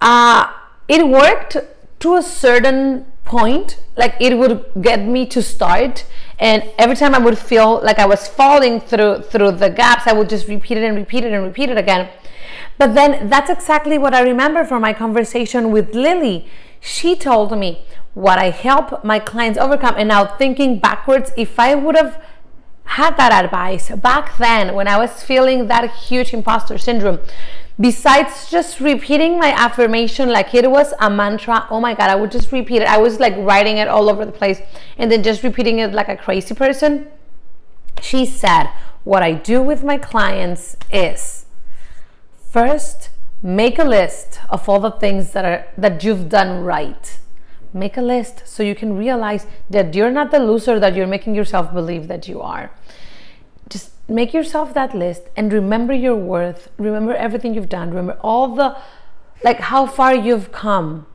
Uh 0.00 0.52
it 0.86 1.08
worked 1.08 1.56
to 2.00 2.14
a 2.14 2.22
certain 2.22 3.06
point 3.24 3.78
like 3.96 4.14
it 4.20 4.38
would 4.38 4.64
get 4.80 5.00
me 5.00 5.26
to 5.26 5.42
start 5.42 6.04
and 6.38 6.62
every 6.78 6.96
time 6.96 7.14
i 7.14 7.18
would 7.18 7.38
feel 7.38 7.80
like 7.82 7.98
i 7.98 8.06
was 8.06 8.26
falling 8.26 8.80
through 8.80 9.20
through 9.22 9.50
the 9.50 9.70
gaps 9.70 10.06
i 10.06 10.12
would 10.12 10.28
just 10.28 10.48
repeat 10.48 10.78
it 10.78 10.84
and 10.84 10.96
repeat 10.96 11.24
it 11.24 11.32
and 11.32 11.44
repeat 11.44 11.68
it 11.68 11.76
again. 11.76 12.08
But 12.78 12.94
then 12.94 13.28
that's 13.28 13.50
exactly 13.50 13.98
what 13.98 14.14
i 14.14 14.22
remember 14.22 14.64
from 14.64 14.82
my 14.82 14.92
conversation 14.92 15.72
with 15.72 15.94
lily. 15.94 16.46
She 16.80 17.14
told 17.14 17.58
me 17.58 17.84
what 18.14 18.38
I 18.38 18.50
help 18.50 19.04
my 19.04 19.18
clients 19.18 19.58
overcome. 19.58 19.94
And 19.96 20.08
now 20.08 20.24
thinking 20.24 20.78
backwards, 20.78 21.32
if 21.36 21.58
I 21.58 21.74
would 21.74 21.96
have 21.96 22.22
had 22.84 23.16
that 23.16 23.44
advice 23.44 23.88
back 23.90 24.36
then 24.38 24.74
when 24.74 24.88
I 24.88 24.98
was 24.98 25.22
feeling 25.22 25.68
that 25.68 25.88
huge 25.90 26.34
imposter 26.34 26.76
syndrome, 26.76 27.20
besides 27.78 28.50
just 28.50 28.80
repeating 28.80 29.38
my 29.38 29.52
affirmation 29.52 30.28
like 30.28 30.54
it 30.54 30.68
was 30.70 30.92
a 31.00 31.08
mantra, 31.08 31.66
oh 31.70 31.80
my 31.80 31.94
God, 31.94 32.10
I 32.10 32.16
would 32.16 32.32
just 32.32 32.50
repeat 32.50 32.82
it. 32.82 32.88
I 32.88 32.98
was 32.98 33.20
like 33.20 33.36
writing 33.36 33.78
it 33.78 33.86
all 33.86 34.10
over 34.10 34.24
the 34.24 34.32
place 34.32 34.60
and 34.98 35.10
then 35.10 35.22
just 35.22 35.42
repeating 35.42 35.78
it 35.78 35.92
like 35.92 36.08
a 36.08 36.16
crazy 36.16 36.54
person. 36.54 37.06
She 38.02 38.26
said, 38.26 38.70
What 39.04 39.22
I 39.22 39.32
do 39.32 39.62
with 39.62 39.84
my 39.84 39.98
clients 39.98 40.76
is 40.92 41.46
first, 42.50 43.10
make 43.42 43.78
a 43.78 43.84
list 43.84 44.40
of 44.50 44.68
all 44.68 44.80
the 44.80 44.90
things 44.90 45.32
that 45.32 45.44
are 45.44 45.66
that 45.78 46.02
you've 46.02 46.28
done 46.28 46.64
right 46.64 47.18
make 47.72 47.96
a 47.96 48.02
list 48.02 48.42
so 48.46 48.62
you 48.62 48.74
can 48.74 48.96
realize 48.96 49.46
that 49.68 49.94
you're 49.94 50.10
not 50.10 50.30
the 50.30 50.38
loser 50.38 50.78
that 50.80 50.94
you're 50.94 51.06
making 51.06 51.34
yourself 51.34 51.72
believe 51.72 52.08
that 52.08 52.28
you 52.28 52.40
are. 52.40 52.70
Just 53.68 53.92
make 54.08 54.34
yourself 54.34 54.74
that 54.74 54.94
list 54.94 55.22
and 55.36 55.52
remember 55.52 55.92
your 55.92 56.16
worth. 56.16 56.68
Remember 56.78 57.14
everything 57.14 57.54
you've 57.54 57.68
done. 57.68 57.90
Remember 57.90 58.18
all 58.20 58.54
the, 58.54 58.76
like 59.44 59.60
how 59.60 59.86
far 59.86 60.14
you've 60.14 60.52
come. 60.52 61.06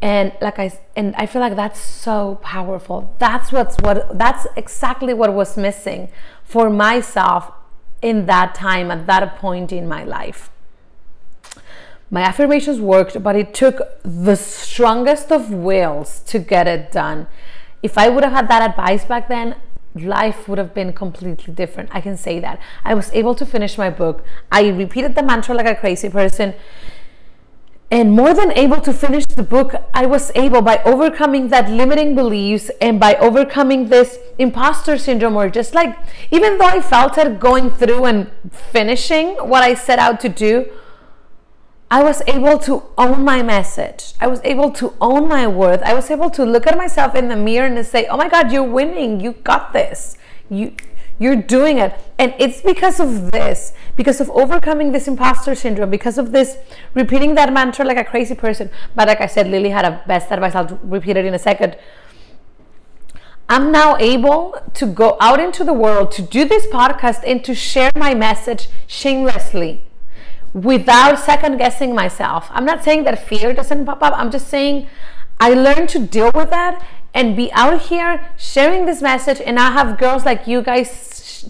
And 0.00 0.32
like 0.40 0.58
I 0.58 0.72
and 0.96 1.14
I 1.14 1.26
feel 1.26 1.40
like 1.40 1.54
that's 1.54 1.78
so 1.78 2.40
powerful. 2.42 3.14
That's 3.20 3.52
what's 3.52 3.76
what 3.82 4.18
that's 4.18 4.48
exactly 4.56 5.14
what 5.14 5.32
was 5.32 5.56
missing 5.56 6.08
for 6.42 6.68
myself 6.68 7.52
in 8.00 8.26
that 8.26 8.52
time 8.52 8.90
at 8.90 9.06
that 9.06 9.36
point 9.38 9.70
in 9.70 9.86
my 9.86 10.02
life 10.02 10.51
my 12.12 12.20
affirmations 12.20 12.78
worked, 12.78 13.22
but 13.22 13.34
it 13.34 13.54
took 13.54 13.80
the 14.02 14.36
strongest 14.36 15.32
of 15.32 15.50
wills 15.50 16.20
to 16.26 16.38
get 16.38 16.68
it 16.68 16.92
done. 16.92 17.26
If 17.82 17.96
I 17.96 18.10
would 18.10 18.22
have 18.22 18.34
had 18.34 18.48
that 18.48 18.70
advice 18.70 19.06
back 19.06 19.28
then, 19.28 19.56
life 19.94 20.46
would 20.46 20.58
have 20.58 20.74
been 20.74 20.92
completely 20.92 21.54
different. 21.54 21.88
I 21.90 22.02
can 22.02 22.18
say 22.18 22.38
that. 22.38 22.60
I 22.84 22.92
was 22.92 23.10
able 23.14 23.34
to 23.36 23.46
finish 23.46 23.78
my 23.78 23.88
book. 23.88 24.24
I 24.52 24.68
repeated 24.68 25.14
the 25.14 25.22
mantra 25.22 25.54
like 25.54 25.66
a 25.66 25.74
crazy 25.74 26.10
person. 26.10 26.52
And 27.90 28.12
more 28.12 28.34
than 28.34 28.52
able 28.52 28.82
to 28.82 28.92
finish 28.92 29.24
the 29.24 29.42
book, 29.42 29.74
I 29.94 30.04
was 30.04 30.30
able 30.34 30.60
by 30.60 30.82
overcoming 30.84 31.48
that 31.48 31.70
limiting 31.70 32.14
beliefs 32.14 32.70
and 32.82 33.00
by 33.00 33.14
overcoming 33.14 33.88
this 33.88 34.18
imposter 34.38 34.98
syndrome, 34.98 35.36
or 35.36 35.48
just 35.48 35.74
like, 35.74 35.96
even 36.30 36.58
though 36.58 36.66
I 36.66 36.82
felt 36.82 37.16
it 37.16 37.40
going 37.40 37.70
through 37.70 38.04
and 38.04 38.30
finishing 38.50 39.28
what 39.36 39.62
I 39.62 39.72
set 39.72 39.98
out 39.98 40.20
to 40.20 40.28
do, 40.28 40.70
I 41.92 42.02
was 42.02 42.22
able 42.26 42.58
to 42.60 42.84
own 42.96 43.22
my 43.22 43.42
message. 43.42 44.14
I 44.18 44.26
was 44.26 44.40
able 44.44 44.70
to 44.80 44.94
own 44.98 45.28
my 45.28 45.46
worth. 45.46 45.82
I 45.82 45.92
was 45.92 46.10
able 46.10 46.30
to 46.30 46.42
look 46.42 46.66
at 46.66 46.74
myself 46.74 47.14
in 47.14 47.28
the 47.28 47.36
mirror 47.36 47.66
and 47.66 47.86
say, 47.86 48.06
"Oh 48.06 48.16
my 48.16 48.30
God, 48.30 48.50
you're 48.50 48.70
winning. 48.78 49.20
You 49.20 49.32
got 49.32 49.74
this. 49.74 50.16
You." 50.48 50.72
You're 51.18 51.42
doing 51.56 51.76
it. 51.78 51.92
And 52.18 52.34
it's 52.38 52.62
because 52.62 52.98
of 52.98 53.30
this, 53.30 53.74
because 53.94 54.20
of 54.20 54.30
overcoming 54.30 54.90
this 54.90 55.06
imposter 55.06 55.54
syndrome, 55.54 55.90
because 55.90 56.16
of 56.18 56.32
this 56.32 56.56
repeating 56.94 57.36
that 57.36 57.52
mantra 57.52 57.84
like 57.84 57.98
a 57.98 58.08
crazy 58.12 58.34
person. 58.34 58.70
But 58.96 59.06
like 59.06 59.20
I 59.20 59.26
said, 59.26 59.46
Lily 59.46 59.70
had 59.70 59.84
a 59.84 60.02
best 60.08 60.32
advice. 60.32 60.54
I'll 60.56 60.80
repeat 60.82 61.16
it 61.18 61.26
in 61.26 61.34
a 61.34 61.38
second. 61.38 61.76
I'm 63.48 63.70
now 63.70 63.96
able 63.98 64.56
to 64.80 64.86
go 64.86 65.16
out 65.20 65.38
into 65.38 65.62
the 65.62 65.74
world 65.74 66.10
to 66.12 66.22
do 66.22 66.44
this 66.44 66.66
podcast 66.66 67.22
and 67.24 67.44
to 67.44 67.54
share 67.54 67.90
my 67.94 68.14
message 68.14 68.68
shamelessly 68.88 69.82
without 70.52 71.18
second 71.18 71.58
guessing 71.58 71.94
myself. 71.94 72.48
I'm 72.50 72.64
not 72.64 72.84
saying 72.84 73.04
that 73.04 73.26
fear 73.26 73.52
doesn't 73.52 73.84
pop 73.84 74.02
up. 74.02 74.14
I'm 74.16 74.30
just 74.30 74.48
saying 74.48 74.86
I 75.40 75.54
learned 75.54 75.88
to 75.90 75.98
deal 75.98 76.30
with 76.34 76.50
that 76.50 76.84
and 77.14 77.36
be 77.36 77.52
out 77.52 77.82
here 77.82 78.28
sharing 78.36 78.86
this 78.86 79.02
message. 79.02 79.40
And 79.40 79.58
I 79.58 79.70
have 79.72 79.98
girls 79.98 80.24
like 80.24 80.46
you 80.46 80.62
guys 80.62 80.90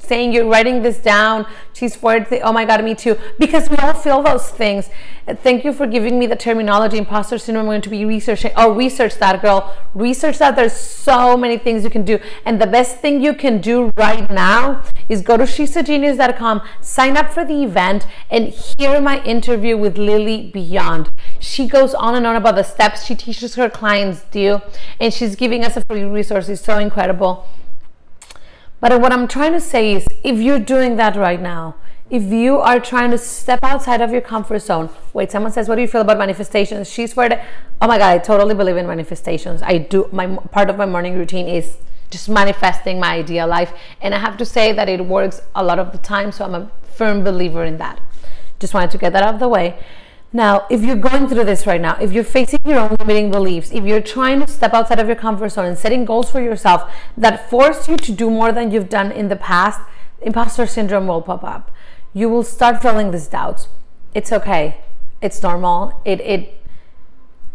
saying 0.01 0.33
you're 0.33 0.49
writing 0.49 0.83
this 0.83 0.99
down. 0.99 1.47
She's 1.73 1.97
for 1.97 2.27
Oh 2.43 2.53
my 2.53 2.65
God, 2.65 2.83
me 2.85 2.95
too. 2.95 3.19
Because 3.39 3.69
we 3.69 3.77
all 3.77 3.95
feel 3.95 4.23
those 4.23 4.49
things. 4.49 4.91
Thank 5.27 5.65
you 5.65 5.73
for 5.73 5.87
giving 5.87 6.19
me 6.19 6.27
the 6.27 6.37
terminology 6.37 6.99
imposter 6.99 7.39
syndrome. 7.39 7.67
I'm 7.67 7.69
going 7.69 7.83
to 7.83 7.91
be 7.91 8.05
researching. 8.05 8.53
Oh, 8.57 8.75
research 8.75 9.17
that, 9.17 9.41
girl. 9.41 9.75
Research 9.95 10.39
that. 10.39 10.57
There's 10.57 10.73
so 10.73 11.37
many 11.37 11.59
things 11.59 11.85
you 11.85 11.91
can 11.91 12.05
do. 12.05 12.19
And 12.45 12.61
the 12.61 12.67
best 12.67 12.99
thing 12.99 13.23
you 13.23 13.35
can 13.35 13.61
do 13.61 13.93
right 13.97 14.29
now 14.31 14.83
is 15.09 15.23
go 15.23 15.37
to 15.37 15.47
she'sagenius.com, 15.47 16.63
sign 16.81 17.17
up 17.17 17.33
for 17.33 17.45
the 17.45 17.63
event, 17.63 18.07
and 18.31 18.49
hear 18.49 19.01
my 19.01 19.23
interview 19.23 19.77
with 19.77 19.97
Lily 19.97 20.51
Beyond. 20.53 21.11
She 21.39 21.67
goes 21.67 21.95
on 21.95 22.15
and 22.15 22.27
on 22.27 22.37
about 22.37 22.57
the 22.57 22.63
steps 22.63 23.05
she 23.05 23.15
teaches 23.15 23.55
her 23.55 23.71
clients 23.71 24.23
do, 24.31 24.61
and 25.01 25.13
she's 25.13 25.37
giving 25.37 25.65
us 25.65 25.77
a 25.77 25.85
free 25.85 26.05
resource. 26.05 26.49
It's 26.49 26.63
so 26.63 26.79
incredible. 26.79 27.47
But 28.83 29.01
what 29.01 29.13
I'm 29.13 29.29
trying 29.29 29.53
to 29.53 29.61
say 29.61 29.93
is 29.95 30.05
if 30.25 30.41
you're 30.41 30.59
doing 30.59 30.97
that 30.97 31.15
right 31.15 31.41
now, 31.41 31.77
if 32.11 32.25
you 32.25 32.59
are 32.59 32.81
trying 32.81 33.13
to 33.13 33.17
step 33.17 33.61
outside 33.63 34.01
of 34.01 34.11
your 34.11 34.21
comfort 34.21 34.59
zone, 34.59 34.91
wait, 35.13 35.31
someone 35.31 35.53
says, 35.53 35.69
What 35.69 35.77
do 35.77 35.83
you 35.83 35.87
feel 35.87 36.01
about 36.01 36.19
manifestations? 36.19 36.91
She's 36.91 37.13
for 37.13 37.29
the, 37.29 37.41
oh 37.81 37.87
my 37.87 37.97
God, 37.97 38.11
I 38.11 38.19
totally 38.19 38.57
believe 38.57 38.77
in 38.77 38.89
manifestations. 38.89 39.63
I 39.63 39.79
do, 39.79 40.09
my 40.11 40.27
part 40.51 40.69
of 40.69 40.77
my 40.77 40.85
morning 40.85 41.15
routine 41.15 41.47
is 41.47 41.77
just 42.11 42.29
manifesting 42.29 42.99
my 42.99 43.15
ideal 43.15 43.47
life. 43.47 43.73
And 44.01 44.17
I 44.17 44.19
have 44.19 44.37
to 44.39 44.45
say 44.45 44.73
that 44.73 44.89
it 44.89 45.07
works 45.07 45.41
a 45.55 45.63
lot 45.63 45.79
of 45.79 45.93
the 45.93 45.99
time. 45.99 46.33
So 46.33 46.45
I'm 46.45 46.55
a 46.57 46.69
firm 46.83 47.23
believer 47.23 47.65
in 47.65 47.79
that. 47.79 48.01
Just 48.59 48.75
wanted 48.75 48.91
to 48.91 48.99
get 48.99 49.13
that 49.13 49.23
out 49.23 49.35
of 49.35 49.41
the 49.41 49.49
way. 49.49 49.79
Now, 50.33 50.67
if 50.71 50.83
you're 50.83 50.97
going 50.97 51.29
through 51.29 51.45
this 51.45 51.67
right 51.67 51.81
now, 51.81 51.99
if 52.01 52.13
you're 52.13 52.25
facing 52.25 52.61
your 52.65 52.79
own 52.79 52.97
limiting 52.99 53.31
beliefs, 53.31 53.71
if 53.71 53.85
you're 53.85 54.01
trying 54.01 54.41
to 54.41 54.47
step 54.47 54.73
outside 54.73 54.99
of 54.99 55.07
your 55.07 55.17
comfort 55.17 55.51
zone 55.51 55.67
and 55.67 55.79
setting 55.79 56.05
goals 56.07 56.31
for 56.31 56.41
yourself 56.41 56.91
that 57.19 57.51
force 57.51 57.89
you 57.89 57.97
to 57.99 58.13
do 58.13 58.31
more 58.31 58.51
than 58.51 58.71
you've 58.71 58.89
done 58.89 59.13
in 59.13 59.29
the 59.29 59.37
past, 59.37 59.81
imposter 60.23 60.67
syndrome 60.67 61.07
will 61.07 61.21
pop 61.21 61.45
up 61.45 61.71
you 62.13 62.29
will 62.29 62.43
start 62.43 62.83
feeling 62.83 63.11
these 63.11 63.27
doubts. 63.27 63.69
It's 64.15 64.33
okay. 64.33 64.79
It's 65.21 65.43
normal. 65.43 66.01
It 66.05 66.21
it 66.21 66.59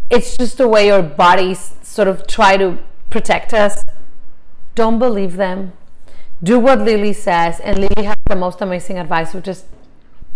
it's 0.10 0.38
just 0.38 0.58
the 0.58 0.68
way 0.68 0.88
your 0.88 1.04
bodies 1.04 1.76
sort 1.82 2.08
of 2.08 2.28
try 2.28 2.58
to 2.58 2.78
protect 3.10 3.54
us. 3.54 3.84
Don't 4.74 5.00
believe 5.00 5.36
them. 5.36 5.74
Do 6.42 6.60
what 6.60 6.80
Lily 6.80 7.14
says, 7.14 7.60
and 7.60 7.80
Lily 7.80 8.06
has 8.06 8.16
the 8.28 8.36
most 8.36 8.62
amazing 8.62 8.98
advice, 8.98 9.34
which 9.34 9.48
is 9.48 9.66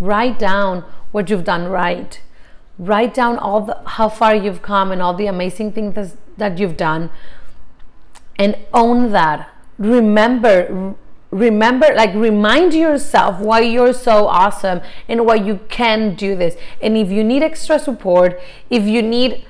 write 0.00 0.38
down 0.38 0.84
what 1.12 1.30
you've 1.30 1.44
done 1.44 1.68
right. 1.68 2.20
Write 2.82 3.14
down 3.14 3.38
all 3.38 3.60
the 3.60 3.80
how 3.86 4.08
far 4.08 4.34
you've 4.34 4.60
come 4.60 4.90
and 4.90 5.00
all 5.00 5.14
the 5.14 5.26
amazing 5.26 5.70
things 5.72 6.16
that 6.36 6.58
you've 6.58 6.76
done, 6.76 7.10
and 8.36 8.56
own 8.74 9.12
that. 9.12 9.48
Remember, 9.78 10.96
remember 11.30 11.86
like 11.94 12.12
remind 12.14 12.74
yourself 12.74 13.38
why 13.38 13.60
you're 13.60 13.92
so 13.92 14.26
awesome 14.26 14.80
and 15.08 15.24
why 15.24 15.36
you 15.36 15.60
can 15.68 16.16
do 16.16 16.34
this. 16.34 16.56
And 16.80 16.96
if 16.96 17.08
you 17.10 17.22
need 17.22 17.42
extra 17.42 17.78
support 17.78 18.40
if 18.68 18.84
you 18.84 19.00
need 19.00 19.44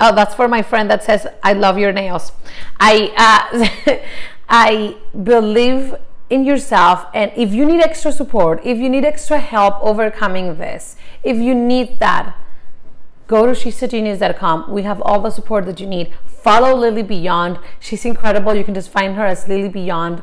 oh 0.00 0.14
that's 0.14 0.34
for 0.34 0.48
my 0.48 0.62
friend 0.62 0.90
that 0.90 1.02
says 1.02 1.26
i 1.42 1.52
love 1.52 1.76
your 1.78 1.92
nails. 1.92 2.32
I 2.78 3.12
uh, 3.16 3.98
i 4.48 4.96
believe 5.24 5.94
in 6.30 6.44
yourself 6.44 7.06
and 7.14 7.32
if 7.36 7.52
you 7.52 7.64
need 7.64 7.80
extra 7.80 8.12
support 8.12 8.60
if 8.64 8.78
you 8.78 8.88
need 8.88 9.04
extra 9.04 9.38
help 9.38 9.74
overcoming 9.80 10.56
this 10.58 10.96
if 11.22 11.36
you 11.36 11.54
need 11.54 11.98
that 11.98 12.36
go 13.26 13.46
to 13.46 13.54
she'sagenius.com 13.54 14.70
we 14.70 14.82
have 14.82 15.00
all 15.02 15.20
the 15.20 15.30
support 15.30 15.66
that 15.66 15.80
you 15.80 15.86
need 15.86 16.12
follow 16.26 16.74
lily 16.74 17.02
beyond 17.02 17.58
she's 17.80 18.04
incredible 18.04 18.54
you 18.54 18.64
can 18.64 18.74
just 18.74 18.90
find 18.90 19.16
her 19.16 19.26
as 19.26 19.48
lily 19.48 19.68
beyond 19.68 20.22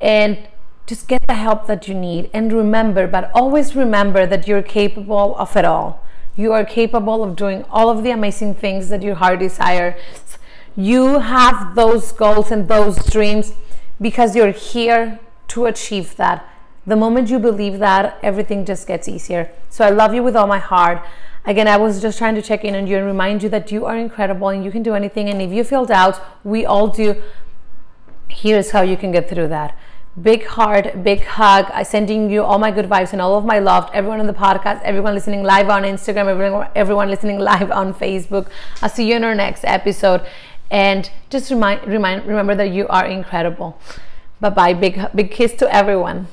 and 0.00 0.48
just 0.86 1.08
get 1.08 1.26
the 1.26 1.34
help 1.34 1.66
that 1.66 1.86
you 1.88 1.94
need 1.94 2.28
and 2.32 2.52
remember, 2.52 3.06
but 3.06 3.30
always 3.34 3.76
remember 3.76 4.26
that 4.26 4.48
you're 4.48 4.62
capable 4.62 5.36
of 5.36 5.56
it 5.56 5.64
all. 5.64 6.04
You 6.36 6.52
are 6.52 6.64
capable 6.64 7.22
of 7.22 7.36
doing 7.36 7.64
all 7.70 7.88
of 7.88 8.02
the 8.02 8.10
amazing 8.10 8.54
things 8.56 8.88
that 8.88 9.02
your 9.02 9.14
heart 9.14 9.38
desires. 9.38 9.94
You 10.74 11.20
have 11.20 11.74
those 11.74 12.12
goals 12.12 12.50
and 12.50 12.66
those 12.68 12.96
dreams 13.06 13.52
because 14.00 14.34
you're 14.34 14.50
here 14.50 15.20
to 15.48 15.66
achieve 15.66 16.16
that. 16.16 16.48
The 16.86 16.96
moment 16.96 17.28
you 17.28 17.38
believe 17.38 17.78
that, 17.78 18.18
everything 18.22 18.64
just 18.64 18.88
gets 18.88 19.08
easier. 19.08 19.52
So 19.70 19.84
I 19.84 19.90
love 19.90 20.14
you 20.14 20.22
with 20.22 20.34
all 20.34 20.48
my 20.48 20.58
heart. 20.58 21.04
Again, 21.44 21.66
I 21.66 21.76
was 21.76 22.00
just 22.00 22.18
trying 22.18 22.34
to 22.36 22.42
check 22.42 22.64
in 22.64 22.74
on 22.74 22.86
you 22.86 22.96
and 22.96 23.06
remind 23.06 23.42
you 23.42 23.48
that 23.48 23.72
you 23.72 23.84
are 23.84 23.96
incredible 23.96 24.48
and 24.48 24.64
you 24.64 24.70
can 24.70 24.82
do 24.82 24.94
anything. 24.94 25.28
And 25.28 25.42
if 25.42 25.50
you 25.52 25.64
feel 25.64 25.84
doubt, 25.84 26.20
we 26.44 26.64
all 26.64 26.88
do. 26.88 27.20
Here's 28.28 28.70
how 28.70 28.82
you 28.82 28.96
can 28.96 29.10
get 29.12 29.28
through 29.28 29.48
that 29.48 29.76
big 30.20 30.44
heart, 30.44 31.02
big 31.02 31.24
hug. 31.24 31.70
I 31.72 31.82
sending 31.82 32.30
you 32.30 32.42
all 32.42 32.58
my 32.58 32.70
good 32.70 32.86
vibes 32.86 33.12
and 33.12 33.22
all 33.22 33.36
of 33.36 33.44
my 33.44 33.58
love. 33.58 33.88
Everyone 33.94 34.20
on 34.20 34.26
the 34.26 34.34
podcast, 34.34 34.82
everyone 34.82 35.14
listening 35.14 35.42
live 35.42 35.70
on 35.70 35.84
Instagram, 35.84 36.26
everyone, 36.26 36.68
everyone 36.74 37.08
listening 37.08 37.38
live 37.52 37.70
on 37.70 37.94
Facebook. 37.94 38.48
I'll 38.82 38.90
see 38.90 39.08
you 39.08 39.16
in 39.16 39.24
our 39.24 39.34
next 39.34 39.64
episode. 39.64 40.22
And 40.70 41.10
just 41.30 41.50
remind, 41.50 41.86
remind, 41.86 42.26
remember 42.26 42.54
that 42.54 42.70
you 42.70 42.88
are 42.88 43.06
incredible. 43.06 43.78
Bye 44.40 44.50
bye. 44.50 44.74
Big, 44.74 45.00
big 45.14 45.30
kiss 45.30 45.54
to 45.54 45.74
everyone. 45.74 46.28